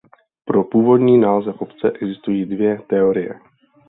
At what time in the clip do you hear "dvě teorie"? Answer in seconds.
2.45-3.39